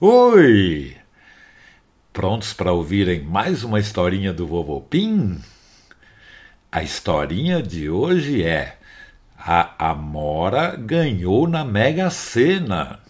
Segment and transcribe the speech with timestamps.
[0.00, 0.96] Oi!
[2.12, 5.40] Prontos para ouvirem mais uma historinha do Vovô Pim?
[6.70, 8.78] A historinha de hoje é
[9.36, 13.00] A Amora ganhou na Mega Sena.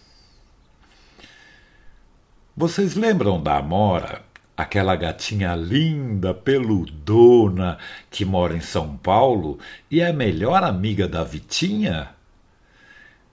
[2.57, 4.23] Vocês lembram da Amora?
[4.57, 7.77] Aquela gatinha linda, peludona,
[8.09, 9.59] que mora em São Paulo
[9.91, 12.09] e é a melhor amiga da Vitinha?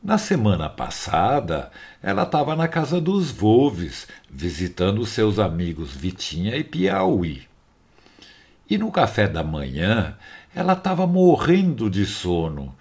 [0.07, 1.69] Na semana passada,
[2.01, 7.43] ela estava na casa dos Volves, visitando seus amigos Vitinha e Piauí.
[8.71, 10.17] E no café da manhã,
[10.55, 12.73] ela estava morrendo de sono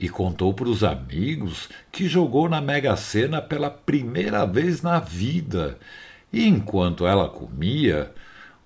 [0.00, 5.78] e contou para os amigos que jogou na Mega Sena pela primeira vez na vida.
[6.32, 8.10] E enquanto ela comia,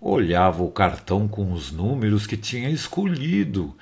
[0.01, 3.77] olhava o cartão com os números que tinha escolhido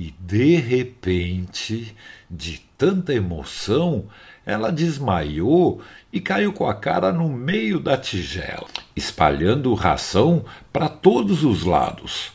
[0.00, 1.94] e de repente,
[2.30, 4.06] de tanta emoção,
[4.46, 11.44] ela desmaiou e caiu com a cara no meio da tigela, espalhando ração para todos
[11.44, 12.32] os lados.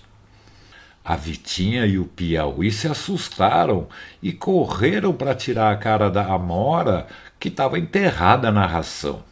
[1.04, 3.88] A Vitinha e o Piauí se assustaram
[4.22, 7.08] e correram para tirar a cara da Amora,
[7.40, 9.24] que estava enterrada na ração.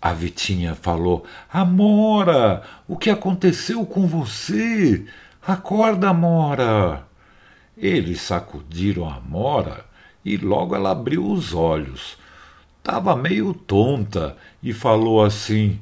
[0.00, 5.06] A Vitinha falou: Amora, o que aconteceu com você?
[5.44, 7.04] Acorda, Mora!
[7.76, 9.84] Eles sacudiram a Mora
[10.24, 12.16] e logo ela abriu os olhos.
[12.80, 15.80] Tava meio tonta e falou assim: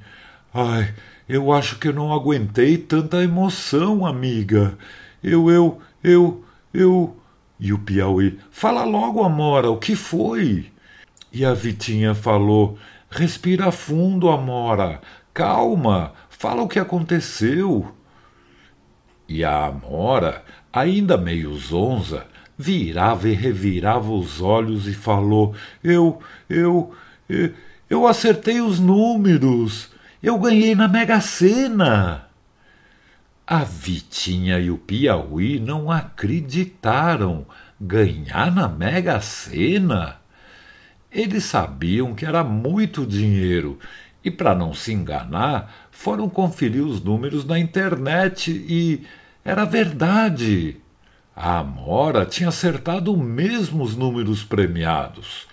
[0.55, 0.95] Ai,
[1.29, 4.79] eu acho que eu não aguentei tanta emoção, amiga.
[5.23, 7.15] Eu, eu, eu, eu.
[7.59, 10.73] E o Piauí: Fala logo, Amora, o que foi?
[11.31, 12.79] E a Vitinha falou:
[13.11, 15.03] Respira fundo, Amora.
[15.35, 17.95] Calma, fala o que aconteceu.
[19.33, 20.43] E a Amora,
[20.73, 22.27] ainda meio zonza,
[22.59, 26.93] virava e revirava os olhos e falou: Eu, eu,
[27.29, 27.55] eu,
[27.89, 29.93] eu acertei os números.
[30.21, 32.27] Eu ganhei na Mega Sena.
[33.47, 37.47] A Vitinha e o Piauí não acreditaram.
[37.81, 40.17] Ganhar na Mega Sena?
[41.09, 43.79] Eles sabiam que era muito dinheiro
[44.25, 49.07] e, para não se enganar, foram conferir os números na internet e
[49.45, 50.77] era verdade.
[51.35, 55.47] A Amora tinha acertado mesmo os números premiados.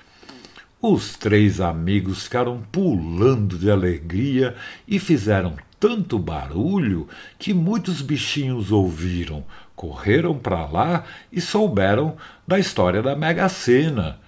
[0.81, 4.55] Os três amigos ficaram pulando de alegria
[4.87, 7.07] e fizeram tanto barulho
[7.39, 9.43] que muitos bichinhos ouviram,
[9.75, 14.19] correram para lá e souberam da história da Mega Sena.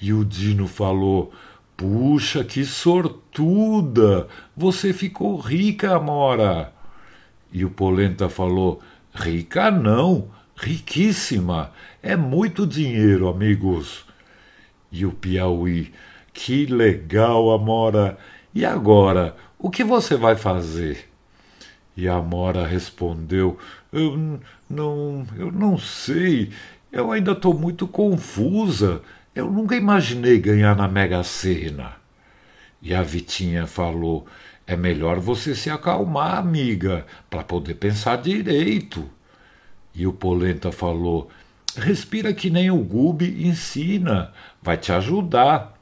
[0.00, 1.32] E o Dino falou:
[1.76, 4.28] Puxa, que sortuda!
[4.56, 6.72] Você ficou rica, Amora.
[7.52, 8.80] E o Polenta falou:
[9.14, 11.72] Rica não, riquíssima.
[12.02, 14.04] É muito dinheiro, amigos.
[14.90, 15.92] E o Piauí:
[16.32, 18.18] Que legal, Amora.
[18.54, 21.08] E agora, o que você vai fazer?
[21.96, 23.58] E a Amora respondeu:
[23.92, 26.50] Eu não, eu não sei.
[26.90, 29.02] Eu ainda estou muito confusa.
[29.34, 31.92] Eu nunca imaginei ganhar na Mega Sena.
[32.82, 34.26] E a Vitinha falou:
[34.70, 39.04] é melhor você se acalmar, amiga, para poder pensar direito.
[39.92, 41.28] E o Polenta falou:
[41.76, 44.32] respira que nem o Gube ensina,
[44.62, 45.76] vai te ajudar.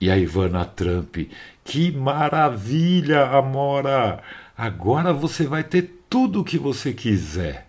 [0.00, 1.18] E a Ivana Trump:
[1.62, 4.22] que maravilha, Amora!
[4.56, 7.68] Agora você vai ter tudo o que você quiser.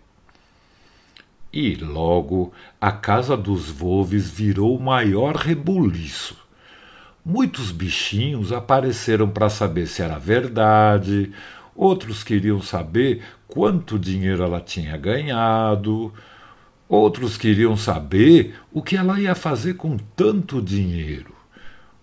[1.51, 6.42] E logo a casa dos Volves virou o maior rebuliço.
[7.25, 11.31] Muitos bichinhos apareceram para saber se era verdade,
[11.73, 16.13] outros queriam saber quanto dinheiro ela tinha ganhado,
[16.89, 21.33] outros queriam saber o que ela ia fazer com tanto dinheiro.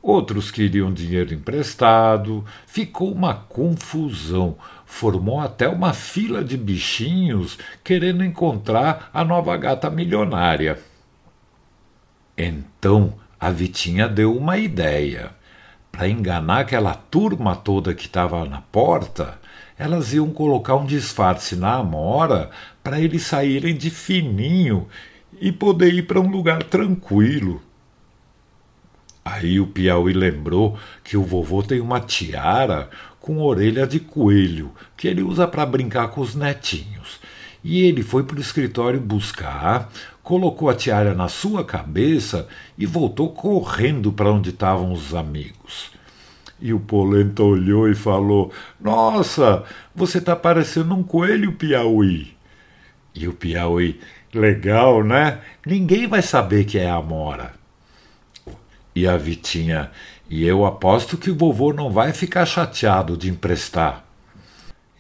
[0.02, 9.10] Outros queriam dinheiro emprestado, ficou uma confusão, formou até uma fila de bichinhos querendo encontrar
[9.12, 10.78] a nova gata milionária.
[12.38, 15.30] Então a Vitinha deu uma ideia.
[15.90, 19.40] Para enganar aquela turma toda que estava na porta,
[19.78, 22.50] elas iam colocar um disfarce na Amora
[22.82, 24.86] para eles saírem de fininho
[25.40, 27.62] e poder ir para um lugar tranquilo.
[29.24, 35.08] Aí o Piauí lembrou que o vovô tem uma tiara com orelha de coelho que
[35.08, 37.19] ele usa para brincar com os netinhos.
[37.62, 39.90] E ele foi para o escritório buscar,
[40.22, 42.48] colocou a tiara na sua cabeça
[42.78, 45.90] e voltou correndo para onde estavam os amigos.
[46.60, 49.64] E o Polenta olhou e falou: Nossa,
[49.94, 52.34] você está parecendo um coelho, Piauí.
[53.14, 53.98] E o Piauí:
[54.32, 55.40] Legal, né?
[55.66, 57.52] Ninguém vai saber que é a Amora.
[58.94, 59.90] E a Vitinha:
[60.28, 64.09] E eu aposto que o vovô não vai ficar chateado de emprestar.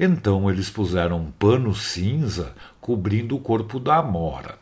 [0.02, 4.58] Então eles puseram um pano cinza cobrindo o corpo da Amora.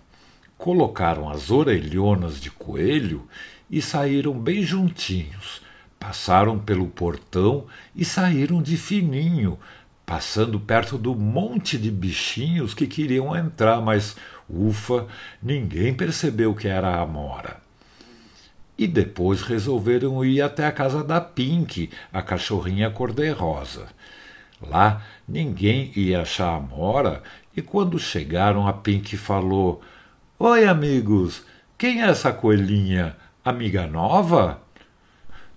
[0.58, 3.22] Colocaram as orelhonas de coelho
[3.70, 5.62] e saíram bem juntinhos.
[5.96, 9.56] Passaram pelo portão e saíram de fininho,
[10.04, 14.16] passando perto do monte de bichinhos que queriam entrar, mas
[14.50, 15.06] ufa,
[15.40, 17.58] ninguém percebeu que era a Amora.
[18.76, 23.86] E depois resolveram ir até a casa da Pink, a cachorrinha cor-de-rosa.
[24.60, 27.22] Lá ninguém ia achar a Amora,
[27.56, 29.80] e quando chegaram, a Pink falou:
[30.38, 31.44] Oi, amigos,
[31.76, 33.16] quem é essa coelhinha?
[33.44, 34.60] Amiga nova?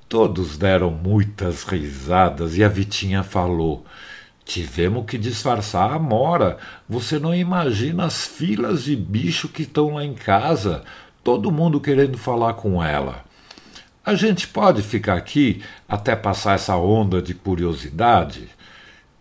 [0.08, 3.86] Todos deram muitas risadas e a Vitinha falou:
[4.44, 6.58] Tivemos que disfarçar a Amora.
[6.88, 10.84] Você não imagina as filas de bicho que estão lá em casa
[11.24, 13.24] todo mundo querendo falar com ela.
[14.04, 18.50] A gente pode ficar aqui até passar essa onda de curiosidade?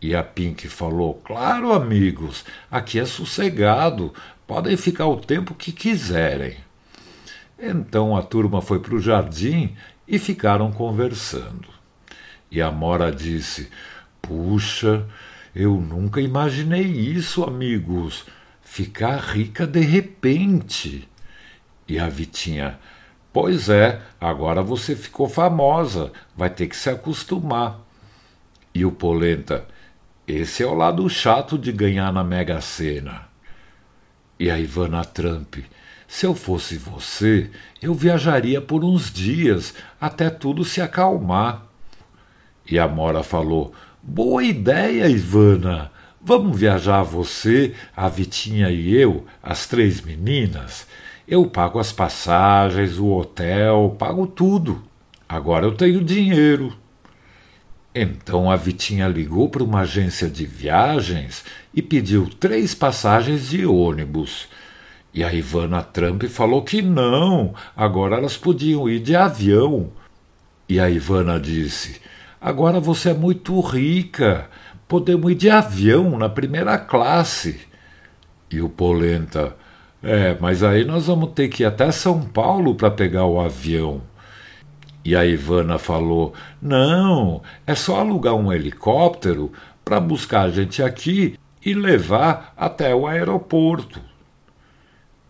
[0.03, 4.15] E a Pink falou: Claro, amigos, aqui é sossegado,
[4.47, 6.57] podem ficar o tempo que quiserem.
[7.59, 9.77] Então a turma foi para o jardim
[10.09, 11.69] e ficaram conversando.
[12.51, 13.69] E a Mora disse:
[14.23, 15.07] Puxa,
[15.55, 18.25] eu nunca imaginei isso, amigos.
[18.63, 21.07] Ficar rica de repente.
[21.87, 22.79] E a Vitinha:
[23.33, 27.79] Pois é, agora você ficou famosa, vai ter que se acostumar.
[28.75, 29.67] E o Polenta:
[30.33, 33.23] Esse é o lado chato de ganhar na Mega Sena.
[34.39, 35.57] E a Ivana Trump:
[36.07, 37.51] Se eu fosse você,
[37.83, 41.67] eu viajaria por uns dias até tudo se acalmar.
[42.65, 45.91] E a Mora falou: Boa ideia, Ivana.
[46.23, 50.87] Vamos viajar você, a Vitinha e eu, as três meninas.
[51.27, 54.81] Eu pago as passagens, o hotel, pago tudo.
[55.29, 56.80] Agora eu tenho dinheiro.
[57.95, 61.45] Então a Vitinha ligou para uma agência de viagens
[61.75, 64.49] e pediu três passagens de ônibus.
[65.13, 69.91] E a Ivana Trump falou que não, agora elas podiam ir de avião.
[70.69, 72.01] E a Ivana disse:
[72.41, 74.49] Agora você é muito rica,
[74.87, 77.61] podemos ir de avião na primeira classe.
[78.49, 79.57] E o Polenta:
[80.03, 84.01] é, mas aí nós vamos ter que ir até São Paulo para pegar o avião.
[85.05, 89.53] E a Ivana falou: Não, é só alugar um helicóptero
[89.85, 94.01] para buscar a gente aqui e levar até o aeroporto.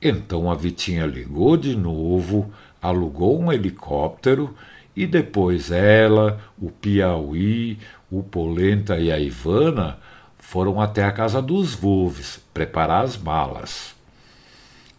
[0.02, 4.55] Então a Vitinha ligou de novo, alugou um helicóptero
[4.96, 7.78] e depois ela, o Piauí,
[8.11, 9.99] o Polenta e a Ivana
[10.38, 13.94] foram até a casa dos Volves preparar as malas.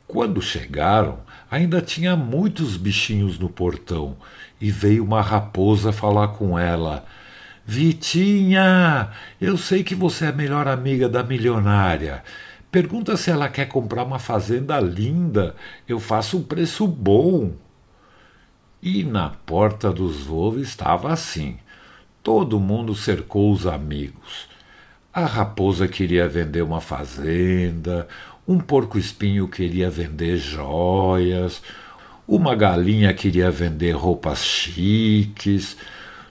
[0.07, 1.19] Quando chegaram,
[1.51, 4.15] ainda tinha muitos bichinhos no portão
[4.59, 7.05] e veio uma raposa falar com ela.
[7.65, 9.09] Vitinha,
[9.39, 12.23] eu sei que você é a melhor amiga da milionária.
[12.71, 15.55] Pergunta se ela quer comprar uma fazenda linda.
[15.85, 17.51] Eu faço um preço bom.
[18.81, 21.57] E na porta dos voos estava assim.
[22.23, 24.47] Todo mundo cercou os amigos.
[25.13, 28.07] A raposa queria vender uma fazenda,
[28.47, 31.61] um porco-espinho queria vender joias,
[32.27, 35.77] uma galinha queria vender roupas chiques,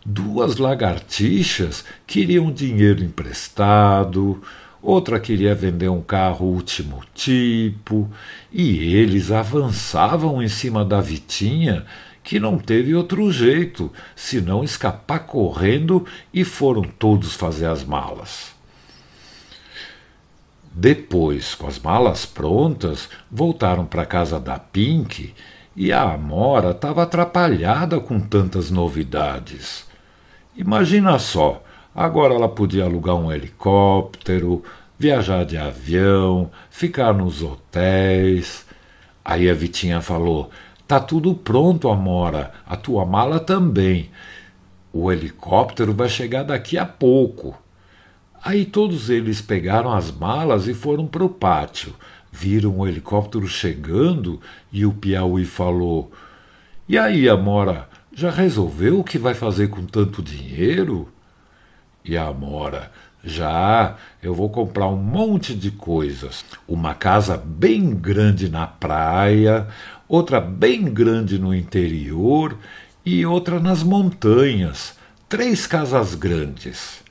[0.05, 4.43] duas lagartixas queriam dinheiro emprestado,
[4.83, 8.11] outra queria vender um carro último tipo,
[8.51, 11.85] e eles avançavam em cima da Vitinha,
[12.25, 18.60] que não teve outro jeito senão escapar correndo e foram todos fazer as malas.
[20.73, 25.35] Depois, com as malas prontas, voltaram para a casa da Pink
[25.75, 29.87] e a Amora estava atrapalhada com tantas novidades.
[30.57, 31.63] Imagina só,
[31.95, 34.63] agora ela podia alugar um helicóptero,
[34.99, 38.65] viajar de avião, ficar nos hotéis.
[39.25, 40.51] Aí a Vitinha falou:
[40.87, 44.11] Tá tudo pronto, Amora, a tua mala também.
[44.93, 47.57] O helicóptero vai chegar daqui a pouco.
[48.43, 51.95] Aí todos eles pegaram as malas e foram para o pátio.
[52.33, 54.41] Viram o helicóptero chegando
[54.73, 56.11] e o Piauí falou:
[56.89, 61.09] E aí, Amora, já resolveu o que vai fazer com tanto dinheiro?
[62.03, 62.91] E a Amora:
[63.23, 66.43] Já, eu vou comprar um monte de coisas.
[66.67, 69.69] Uma casa bem grande na praia,
[70.09, 72.57] outra bem grande no interior
[73.05, 74.97] e outra nas montanhas.
[75.29, 77.03] Três casas grandes.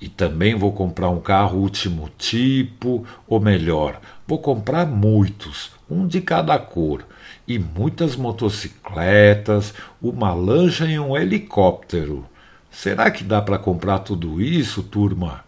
[0.00, 6.20] E também vou comprar um carro último tipo, ou melhor, vou comprar muitos, um de
[6.20, 7.04] cada cor,
[7.46, 12.24] e muitas motocicletas, uma lancha e um helicóptero.
[12.70, 15.44] Será que dá para comprar tudo isso, turma?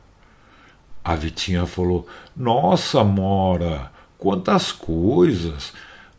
[1.04, 5.73] A Vitinha falou: Nossa, Mora, quantas coisas!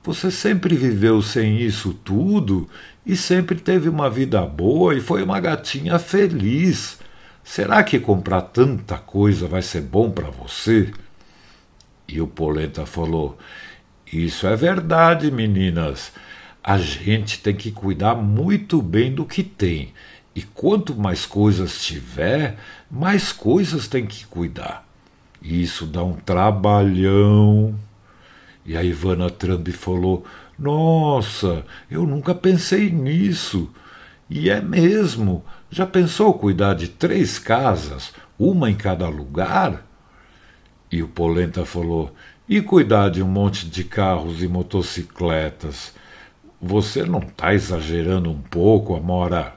[0.04, 2.68] Você sempre viveu sem isso tudo
[3.06, 6.98] e sempre teve uma vida boa e foi uma gatinha feliz.
[7.44, 10.92] Será que comprar tanta coisa vai ser bom para você?
[12.08, 13.38] E o Polenta falou:
[14.12, 16.12] Isso é verdade, meninas.
[16.64, 19.94] A gente tem que cuidar muito bem do que tem.
[20.36, 22.58] E quanto mais coisas tiver,
[22.90, 24.88] mais coisas tem que cuidar.
[25.42, 27.76] Isso dá um trabalhão.
[28.66, 30.26] E a Ivana Trump falou:
[30.58, 33.70] Nossa, eu nunca pensei nisso.
[34.34, 35.44] E é mesmo.
[35.70, 39.86] Já pensou cuidar de três casas, uma em cada lugar?
[40.90, 42.16] E o Polenta falou:
[42.48, 45.94] E cuidar de um monte de carros e motocicletas?
[46.62, 49.54] Você não está exagerando um pouco, Amora?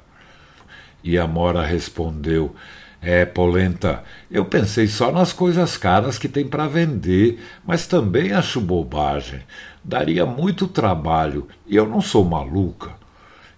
[1.04, 2.56] E a Mora respondeu:
[3.00, 8.60] É, Polenta, eu pensei só nas coisas caras que tem para vender, mas também acho
[8.60, 9.40] bobagem.
[9.84, 13.03] Daria muito trabalho e eu não sou maluca.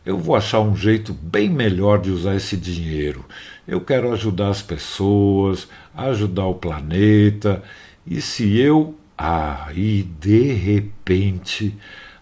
[0.06, 3.24] Eu vou achar um jeito bem melhor de usar esse dinheiro.
[3.66, 7.60] Eu quero ajudar as pessoas, ajudar o planeta.
[8.06, 8.94] E se eu.
[9.18, 11.74] Ah, de repente,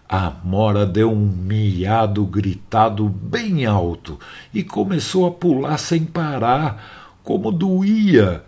[0.09, 4.17] a Mora deu um miado gritado bem alto
[4.51, 8.43] e começou a pular sem parar, como doía.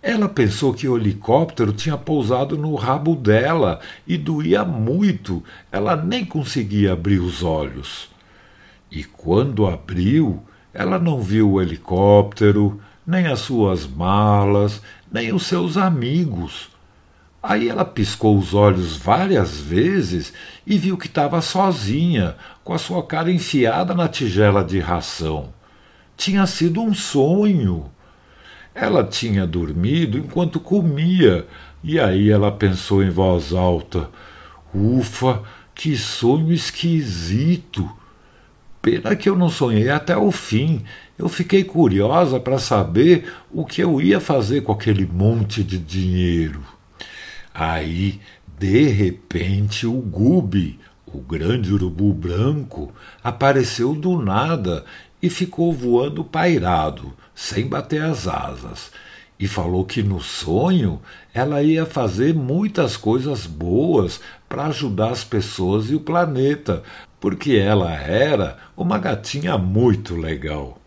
[0.00, 5.44] Ela pensou que o helicóptero tinha pousado no rabo dela e doía muito.
[5.70, 8.11] Ela nem conseguia abrir os olhos.
[8.94, 10.42] E quando abriu,
[10.74, 16.68] ela não viu o helicóptero, nem as suas malas, nem os seus amigos.
[17.42, 20.34] Aí ela piscou os olhos várias vezes
[20.66, 25.54] e viu que estava sozinha, com a sua cara enfiada na tigela de ração.
[26.14, 27.90] Tinha sido um sonho.
[28.74, 31.46] Ela tinha dormido enquanto comia,
[31.82, 34.10] e aí ela pensou em voz alta:
[34.74, 35.42] Ufa,
[35.74, 37.90] que sonho esquisito!
[38.82, 40.82] Pena que eu não sonhei até o fim.
[41.16, 46.60] Eu fiquei curiosa para saber o que eu ia fazer com aquele monte de dinheiro.
[47.54, 48.20] Aí,
[48.58, 54.84] de repente, o Gubi, o grande urubu branco, apareceu do nada
[55.22, 58.90] e ficou voando pairado, sem bater as asas,
[59.42, 61.02] e falou que no sonho
[61.34, 66.84] ela ia fazer muitas coisas boas para ajudar as pessoas e o planeta,
[67.18, 70.80] porque ela era uma gatinha muito legal.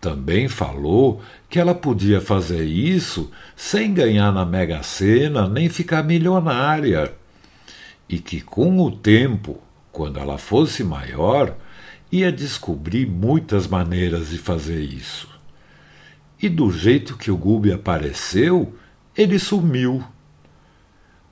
[0.00, 1.20] Também falou
[1.50, 7.12] que ela podia fazer isso sem ganhar na Mega Sena nem ficar milionária.
[8.08, 9.60] E que com o tempo,
[9.92, 11.54] quando ela fosse maior,
[12.10, 15.37] ia descobrir muitas maneiras de fazer isso.
[16.40, 18.72] E do jeito que o Gubi apareceu,
[19.16, 20.04] ele sumiu.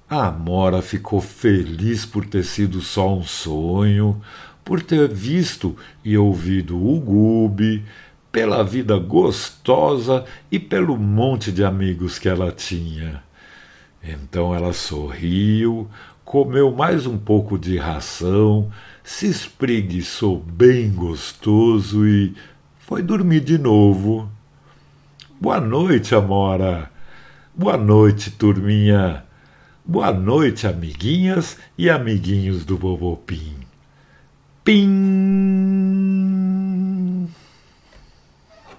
[0.08, 4.20] A Amora ficou feliz por ter sido só um sonho,
[4.64, 7.84] por ter visto e ouvido o Gubi,
[8.32, 13.22] pela vida gostosa e pelo monte de amigos que ela tinha.
[14.02, 15.88] Então ela sorriu,
[16.24, 18.70] comeu mais um pouco de ração,
[19.02, 22.34] se espreguiçou bem gostoso e
[22.78, 24.28] foi dormir de novo.
[25.38, 26.90] Boa noite, Amora.
[27.54, 29.22] Boa noite, turminha.
[29.84, 33.54] Boa noite, amiguinhas e amiguinhos do Vovô Pim.
[34.64, 35.45] Pim!